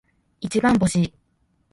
[0.41, 1.13] 一番星